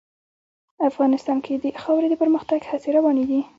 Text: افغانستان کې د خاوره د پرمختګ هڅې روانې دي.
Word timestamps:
افغانستان 0.89 1.37
کې 1.45 1.53
د 1.63 1.65
خاوره 1.83 2.07
د 2.09 2.15
پرمختګ 2.21 2.59
هڅې 2.69 2.89
روانې 2.97 3.23
دي. 3.29 3.39